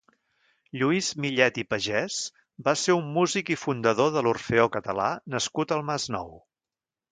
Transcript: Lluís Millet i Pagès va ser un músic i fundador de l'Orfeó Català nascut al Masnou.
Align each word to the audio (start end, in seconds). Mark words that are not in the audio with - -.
Lluís 0.83 1.09
Millet 1.25 1.59
i 1.63 1.65
Pagès 1.73 2.15
va 2.69 2.75
ser 2.85 2.97
un 3.01 3.13
músic 3.19 3.53
i 3.57 3.59
fundador 3.67 4.11
de 4.17 4.27
l'Orfeó 4.29 4.67
Català 4.79 5.09
nascut 5.37 5.77
al 5.79 5.89
Masnou. 5.93 6.37